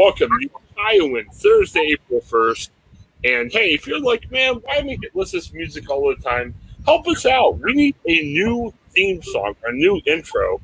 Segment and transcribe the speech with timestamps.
[0.00, 0.30] Welcome.
[0.40, 0.48] You
[0.78, 2.70] Ohioan, Thursday, April 1st.
[3.24, 6.54] And hey, if you're like, man, why make it listen to music all the time?
[6.86, 7.58] Help us out.
[7.58, 10.62] We need a new theme song, a new intro.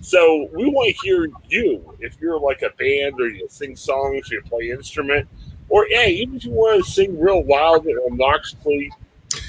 [0.00, 1.96] So we want to hear you.
[2.00, 5.28] If you're like a band or you sing songs, or you play instrument,
[5.68, 8.90] or hey, even if you want to sing real loud and obnoxiously,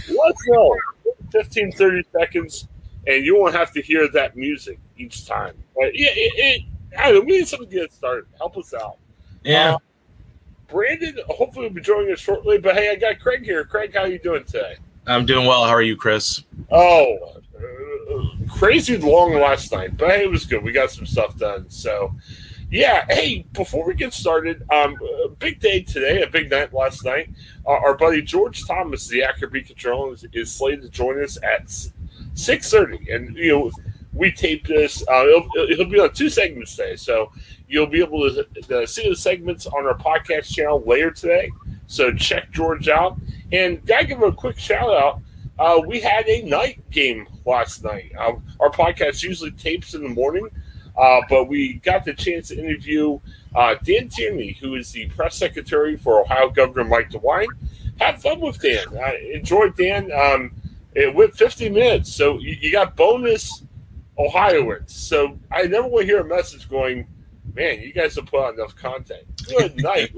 [0.09, 0.75] let us know.
[1.31, 2.67] 15, 30 seconds,
[3.07, 5.53] and you won't have to hear that music each time.
[5.75, 6.61] But yeah, it, it,
[6.99, 8.25] I we need something to get started.
[8.37, 8.97] Help us out.
[9.43, 9.75] Yeah.
[9.75, 9.77] Uh,
[10.67, 12.57] Brandon, hopefully, will be joining us shortly.
[12.57, 13.65] But hey, I got Craig here.
[13.65, 14.77] Craig, how you doing today?
[15.07, 15.63] I'm doing well.
[15.63, 16.43] How are you, Chris?
[16.71, 20.63] Oh, uh, crazy long last night, but hey, it was good.
[20.63, 21.69] We got some stuff done.
[21.69, 22.13] So,
[22.69, 23.05] yeah.
[23.09, 27.29] Hey, before we get started, um, a big day today, a big night last night.
[27.65, 31.39] Uh, our buddy George Thomas, the Akron Beacon Journal, is, is slated to join us
[31.41, 31.73] at
[32.35, 33.71] six thirty, and you know
[34.19, 35.01] we taped this.
[35.07, 37.31] Uh, it'll, it'll be on two segments today, so
[37.67, 41.49] you'll be able to uh, see the segments on our podcast channel later today.
[41.87, 43.17] So check George out,
[43.51, 45.21] and gotta give him a quick shout out.
[45.57, 48.11] Uh, we had a night game last night.
[48.17, 50.49] Um, our podcast usually tapes in the morning,
[50.97, 53.19] uh, but we got the chance to interview
[53.55, 57.47] uh, Dan Tierney, who is the press secretary for Ohio Governor Mike DeWine.
[58.01, 58.85] Have fun with Dan.
[58.97, 60.11] I enjoyed Dan.
[60.11, 60.51] Um,
[60.93, 63.63] it went 50 minutes, so you, you got bonus
[64.19, 64.93] Ohioans.
[64.93, 67.07] So I never to hear a message going,
[67.55, 69.23] man, you guys have put out enough content.
[69.47, 70.13] Good night.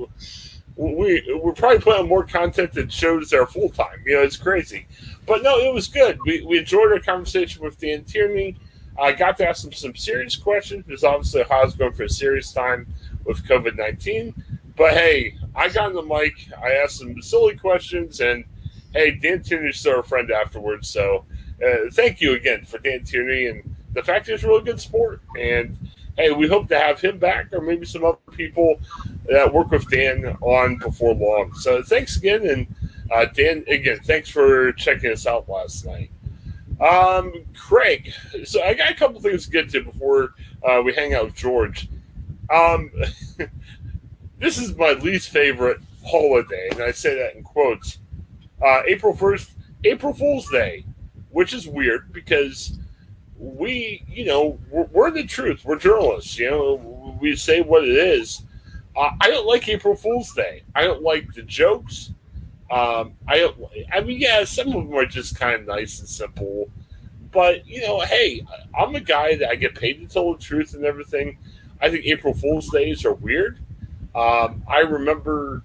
[0.75, 4.01] We, we're probably putting more content than shows there full time.
[4.05, 4.87] You know, it's crazy.
[5.27, 6.17] But no, it was good.
[6.25, 8.57] We, we enjoyed our conversation with Dan Tierney.
[8.99, 12.51] I got to ask him some serious questions because obviously Ohio's going for a serious
[12.51, 12.87] time
[13.25, 14.33] with COVID 19.
[14.75, 16.33] But hey, I got on the mic.
[16.57, 18.45] I asked some silly questions, and
[18.93, 20.89] hey, Dan Tierney's still a friend afterwards.
[20.89, 21.25] So
[21.65, 25.21] uh, thank you again for Dan Tierney and the fact a really good sport.
[25.39, 25.77] And
[26.17, 28.79] hey, we hope to have him back or maybe some other people
[29.25, 31.53] that work with Dan on before long.
[31.53, 32.47] So thanks again.
[32.47, 32.75] And
[33.11, 36.11] uh, Dan, again, thanks for checking us out last night.
[36.79, 38.11] Um, Craig,
[38.43, 41.35] so I got a couple things to get to before uh, we hang out with
[41.35, 41.87] George.
[42.49, 42.91] Um,
[44.39, 47.99] this is my least favorite holiday, and I say that in quotes.
[48.61, 49.51] Uh, April 1st,
[49.83, 50.85] April Fool's Day,
[51.29, 52.79] which is weird because
[53.41, 55.65] we, you know, we're, we're, the truth.
[55.65, 56.37] We're journalists.
[56.37, 58.43] You know, we say what it is.
[58.95, 60.61] Uh, I don't like April Fool's Day.
[60.75, 62.13] I don't like the jokes.
[62.69, 63.57] Um, I don't.
[63.91, 66.69] I mean, yeah, some of them are just kind of nice and simple,
[67.31, 68.45] but you know, hey,
[68.77, 71.37] I'm a guy that I get paid to tell the truth and everything.
[71.81, 73.59] I think April Fool's Days are weird.
[74.13, 75.63] Um, I remember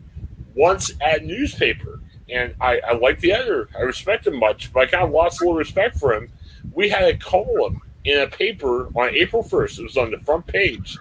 [0.55, 3.69] once at newspaper, and I, I like the editor.
[3.77, 6.31] I respect him much, but I kind of lost a little respect for him
[6.73, 9.81] we had a column in a paper on April 1st.
[9.81, 10.99] It was on the front page,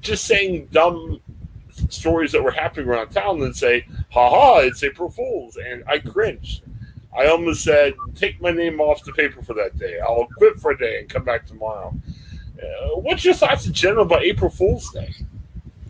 [0.00, 1.20] just saying dumb
[1.88, 5.56] stories that were happening around town and say, ha ha, it's April Fool's.
[5.56, 6.62] And I cringed.
[7.16, 9.98] I almost said, take my name off the paper for that day.
[10.00, 11.94] I'll quit for a day and come back tomorrow.
[12.62, 15.14] Uh, what's your thoughts in general about April Fool's Day?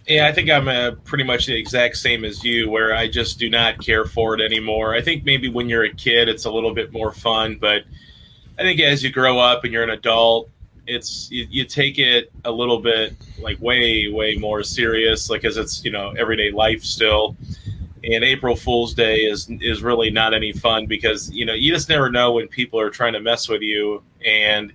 [0.06, 3.40] Yeah, I think I'm uh, pretty much the exact same as you, where I just
[3.40, 4.94] do not care for it anymore.
[4.94, 7.82] I think maybe when you're a kid, it's a little bit more fun, but
[8.58, 10.50] I think as you grow up and you're an adult,
[10.86, 15.56] it's you, you, take it a little bit like way way more serious, like as
[15.56, 17.36] it's you know everyday life still.
[18.04, 21.88] And April Fool's Day is is really not any fun because you know you just
[21.88, 24.72] never know when people are trying to mess with you, and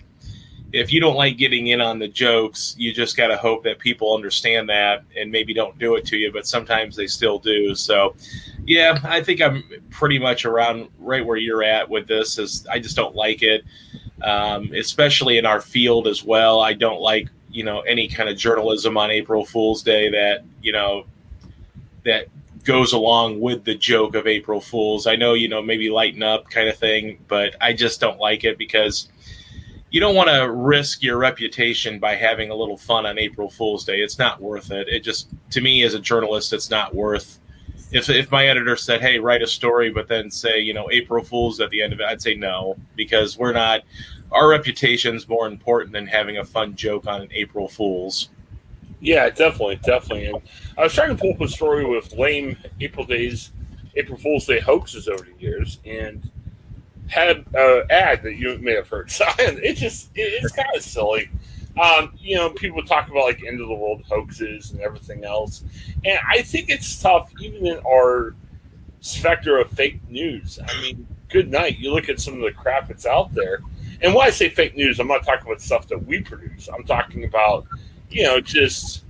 [0.73, 3.79] if you don't like getting in on the jokes, you just got to hope that
[3.79, 7.75] people understand that and maybe don't do it to you, but sometimes they still do.
[7.75, 8.15] So,
[8.65, 12.37] yeah, I think I'm pretty much around right where you're at with this.
[12.37, 13.63] Is I just don't like it,
[14.23, 16.61] um, especially in our field as well.
[16.61, 20.71] I don't like you know any kind of journalism on April Fool's Day that you
[20.71, 21.05] know
[22.03, 22.27] that
[22.63, 25.07] goes along with the joke of April Fools.
[25.07, 28.43] I know you know maybe lighten up kind of thing, but I just don't like
[28.43, 29.09] it because
[29.91, 33.83] you don't want to risk your reputation by having a little fun on April Fool's
[33.83, 33.99] Day.
[33.99, 34.87] It's not worth it.
[34.87, 37.39] It just, to me as a journalist, it's not worth.
[37.91, 41.23] If if my editor said, "Hey, write a story," but then say, you know, April
[41.23, 43.81] Fools at the end of it, I'd say no because we're not.
[44.31, 48.29] Our reputation's more important than having a fun joke on an April Fools.
[49.01, 50.27] Yeah, definitely, definitely.
[50.27, 50.41] And
[50.77, 53.51] I was trying to pull up a story with lame April days,
[53.95, 56.29] April Fool's Day hoaxes over the years, and
[57.07, 57.45] had an
[57.89, 59.11] ad that you may have heard.
[59.11, 61.29] So it's just it's kind of silly.
[61.79, 65.63] Um, you know, people talk about like end of the world hoaxes and everything else,
[66.03, 68.35] and I think it's tough even in our
[68.99, 70.59] specter of fake news.
[70.67, 71.79] I mean, good night.
[71.79, 73.59] You look at some of the crap that's out there,
[74.01, 76.67] and when I say fake news, I'm not talking about stuff that we produce.
[76.67, 77.65] I'm talking about
[78.09, 79.03] you know just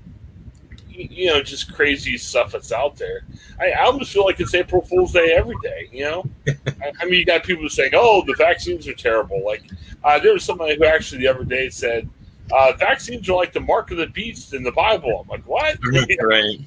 [0.93, 3.23] you know, just crazy stuff that's out there.
[3.59, 5.89] I, I almost feel like it's April Fool's Day every day.
[5.91, 9.63] You know, I, I, mean, you got people saying, "Oh, the vaccines are terrible." Like
[10.03, 12.09] uh, there was somebody who actually the other day said,
[12.53, 15.77] uh, "Vaccines are like the mark of the beast in the Bible." I'm like, "What?"
[16.21, 16.59] right.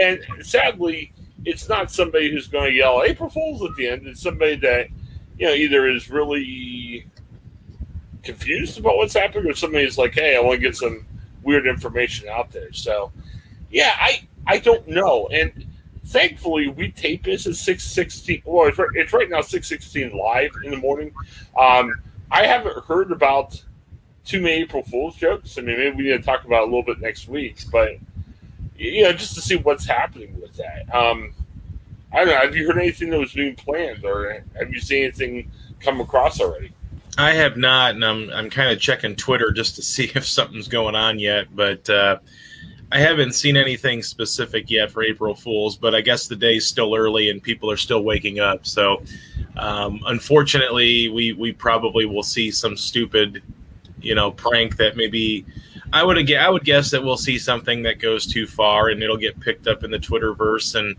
[0.00, 1.12] and sadly,
[1.44, 4.06] it's not somebody who's going to yell April Fools at the end.
[4.06, 4.88] It's somebody that
[5.38, 7.06] you know either is really
[8.22, 11.06] confused about what's happening, or somebody is like, "Hey, I want to get some."
[11.42, 12.72] weird information out there.
[12.72, 13.12] So
[13.70, 15.66] yeah, I I don't know, and
[16.06, 18.42] thankfully we tape this at six sixteen.
[18.44, 21.12] Well, it's right, it's right now six sixteen live in the morning.
[21.58, 21.92] Um,
[22.30, 23.62] I haven't heard about
[24.30, 25.58] too many April Fool's jokes.
[25.58, 27.96] I mean, maybe we need to talk about a little bit next week, but
[28.76, 30.94] you know, just to see what's happening with that.
[30.94, 31.34] Um,
[32.12, 32.36] I don't know.
[32.40, 35.50] Have you heard anything that was being planned, or have you seen anything
[35.80, 36.72] come across already?
[37.18, 40.68] I have not, and I'm I'm kind of checking Twitter just to see if something's
[40.68, 41.88] going on yet, but.
[41.90, 42.18] Uh,
[42.92, 46.92] I haven't seen anything specific yet for April Fools, but I guess the day's still
[46.92, 48.66] early and people are still waking up.
[48.66, 49.04] So,
[49.56, 53.44] um, unfortunately, we we probably will see some stupid,
[54.02, 55.46] you know, prank that maybe.
[55.92, 59.16] I would I would guess that we'll see something that goes too far and it'll
[59.16, 60.94] get picked up in the Twitterverse and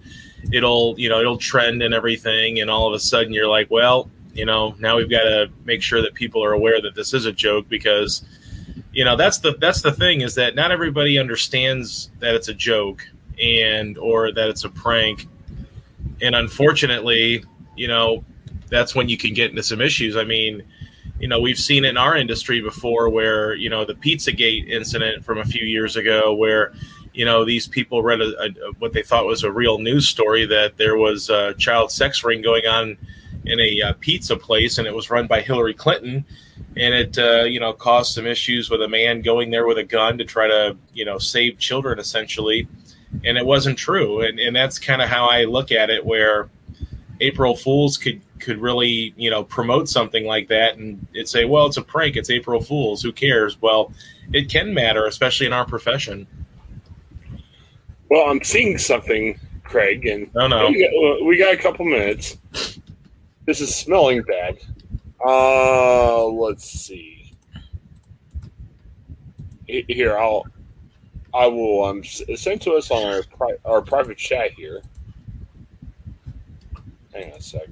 [0.52, 4.10] it'll you know it'll trend and everything and all of a sudden you're like, well,
[4.34, 7.26] you know, now we've got to make sure that people are aware that this is
[7.26, 8.24] a joke because
[8.94, 12.54] you know that's the that's the thing is that not everybody understands that it's a
[12.54, 13.08] joke
[13.42, 15.28] and or that it's a prank
[16.22, 17.44] and unfortunately
[17.76, 18.24] you know
[18.70, 20.62] that's when you can get into some issues i mean
[21.22, 25.24] you know we've seen it in our industry before where you know the pizzagate incident
[25.24, 26.74] from a few years ago where
[27.14, 30.48] you know these people read a, a, what they thought was a real news story
[30.48, 32.98] that there was a child sex ring going on
[33.46, 36.26] in a uh, pizza place and it was run by hillary clinton.
[36.78, 39.84] And it uh, you know caused some issues with a man going there with a
[39.84, 42.68] gun to try to you know save children essentially.
[43.26, 44.22] And it wasn't true.
[44.22, 46.50] And, and that's kind of how i look at it where
[47.20, 51.66] april fools could could really you know promote something like that and it say well
[51.66, 53.92] it's a prank it's april fools who cares well
[54.34, 56.28] it can matter especially in our profession
[58.10, 60.68] well i'm seeing something craig and oh, no.
[60.68, 62.38] we, got, we got a couple minutes
[63.46, 64.58] this is smelling bad
[65.26, 67.34] uh, let's see.
[69.68, 70.46] Here, I'll,
[71.34, 74.82] I will um send to us on our pri- our private chat here.
[77.14, 77.68] Hang on a sec.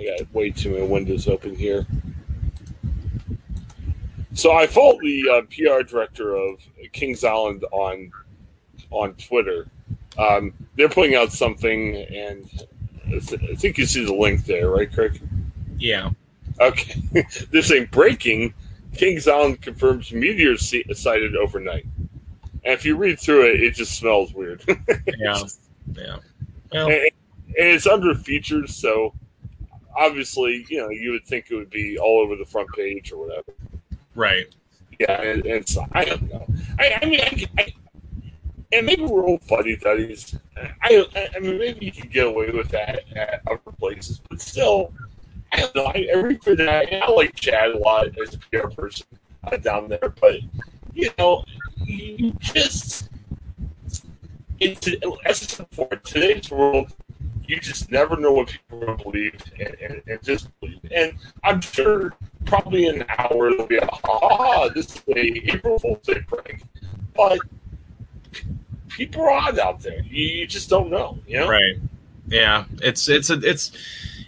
[0.00, 1.86] I got way too many windows open here.
[4.32, 6.60] So I follow the uh, PR director of
[6.92, 8.10] Kings Island on
[8.90, 9.68] on Twitter.
[10.16, 12.48] Um, they're putting out something, and
[13.12, 15.20] I think you see the link there, right, Craig?
[15.78, 16.10] Yeah.
[16.60, 17.00] Okay.
[17.50, 18.54] this ain't breaking.
[18.94, 21.86] Kings Island confirms meteors sighted overnight.
[22.64, 24.62] And if you read through it, it just smells weird.
[25.18, 25.38] yeah.
[25.92, 26.16] Yeah.
[26.72, 26.88] Well.
[26.88, 27.12] And, and
[27.56, 29.14] it's under features, so
[29.96, 33.18] obviously, you know, you would think it would be all over the front page or
[33.26, 33.52] whatever.
[34.14, 34.54] Right.
[34.98, 36.46] Yeah, and, and so I don't know.
[36.78, 37.74] I, I mean, I, I,
[38.72, 40.36] and maybe we're old fuddy duddies.
[40.82, 41.04] I,
[41.34, 44.92] I mean, maybe you could get away with that at other places, but still,
[45.52, 45.86] I don't know.
[45.86, 46.92] I, read for that.
[46.92, 49.06] I like Chad a lot as a PR person
[49.44, 50.36] uh, down there, but
[50.92, 51.44] you know,
[51.84, 53.08] you just
[54.60, 56.94] it's as I said before, today's world,
[57.50, 60.78] you just never know what people are going to believe and, and, and, just believe.
[60.94, 62.14] And I'm sure
[62.44, 64.68] probably in an hour it'll be a ha ha.
[64.68, 66.62] This is a April Fool's Day prank,
[67.16, 67.40] but
[68.88, 70.00] people are odd out there.
[70.02, 71.48] You, you just don't know, you know?
[71.48, 71.76] Right.
[72.28, 72.66] Yeah.
[72.82, 73.72] It's it's a it's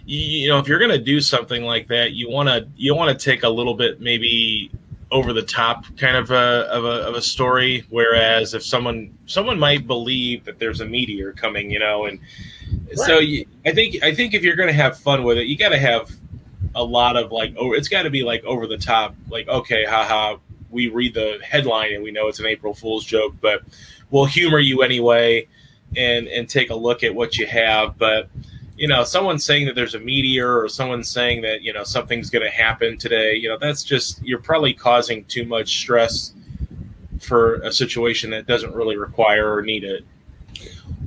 [0.05, 3.23] you know if you're gonna do something like that, you want to you want to
[3.23, 4.69] take a little bit maybe
[5.13, 7.85] over the top kind of a, of a of a story.
[7.89, 12.19] Whereas if someone someone might believe that there's a meteor coming, you know, and
[12.87, 12.97] right.
[12.97, 15.69] so you, I think I think if you're gonna have fun with it, you got
[15.69, 16.11] to have
[16.75, 19.85] a lot of like oh, it's got to be like over the top, like okay,
[19.85, 20.37] haha.
[20.71, 23.61] We read the headline and we know it's an April Fool's joke, but
[24.09, 25.47] we'll humor you anyway
[25.95, 27.99] and and take a look at what you have.
[27.99, 28.29] But
[28.77, 32.29] you know, someone saying that there's a meteor or someone saying that you know something's
[32.29, 36.33] going to happen today, you know, that's just you're probably causing too much stress
[37.19, 40.05] for a situation that doesn't really require or need it.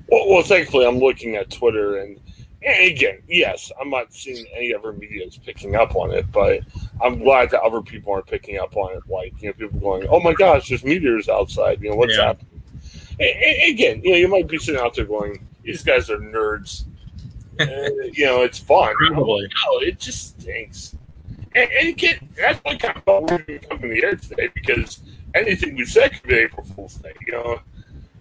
[0.08, 2.20] Well, well thankfully, I'm looking at Twitter and.
[2.62, 6.62] And again, yes, I'm not seeing any other media is picking up on it, but
[7.00, 9.02] I'm glad that other people aren't picking up on it.
[9.08, 12.28] Like, you know, people going, "Oh my gosh, there's meteors outside." You know, what's yeah.
[12.28, 12.62] happening?
[13.20, 16.86] And, again, you know, you might be sitting out there going, "These guys are nerds."
[17.58, 18.94] You know, it's fun.
[18.94, 19.42] Probably.
[19.42, 20.96] No, it just stinks.
[21.54, 25.00] And, and again, that's why kind of thought we were coming the air today because
[25.34, 27.12] anything we said could be April Fool's Day.
[27.26, 27.60] You know,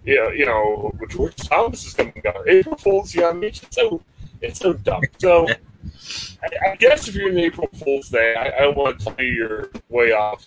[0.04, 2.48] yeah, you know, George Thomas is coming out.
[2.48, 4.02] April Fool's, you know, I mean, it's so
[4.40, 5.02] it's so dumb.
[5.18, 5.46] So.
[6.42, 9.14] I, I guess if you're in April Fool's Day, I, I don't want to tell
[9.18, 10.44] you you're way off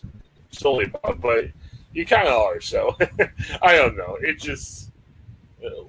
[0.51, 1.45] solely about, but
[1.93, 2.61] you kind of are.
[2.61, 2.95] So
[3.61, 4.17] I don't know.
[4.21, 4.88] It just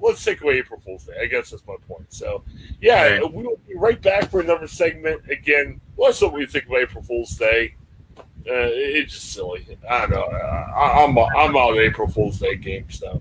[0.00, 1.14] let's take away April Fool's Day.
[1.20, 2.12] I guess that's my point.
[2.12, 2.44] So,
[2.80, 3.32] yeah, right.
[3.32, 5.22] we will be right back for another segment.
[5.30, 7.74] Again, let's hope we think of April Fool's Day.
[8.18, 9.78] Uh, it's just silly.
[9.88, 10.22] I don't know.
[10.22, 13.20] I, am I'm, I'm out of April Fool's Day game stuff.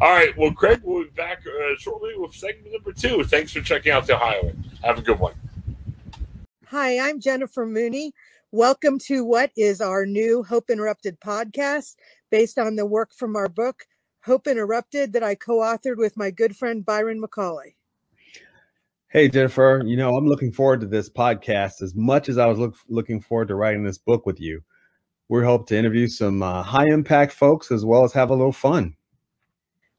[0.00, 0.36] All right.
[0.36, 3.24] Well, Craig will be back uh, shortly with segment number two.
[3.24, 4.54] Thanks for checking out the Highway.
[4.82, 5.34] Have a good one.
[6.66, 8.12] Hi, I'm Jennifer Mooney.
[8.52, 11.96] Welcome to what is our new Hope Interrupted podcast
[12.30, 13.86] based on the work from our book,
[14.28, 17.76] Hope Interrupted that I co-authored with my good friend Byron McCauley.
[19.08, 22.58] Hey Jennifer, you know I'm looking forward to this podcast as much as I was
[22.58, 24.60] look, looking forward to writing this book with you.
[25.30, 28.52] We hope to interview some uh, high impact folks as well as have a little
[28.52, 28.94] fun.